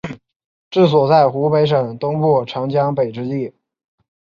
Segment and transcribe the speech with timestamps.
[0.71, 3.53] 治所在湖北省东部长江北之地。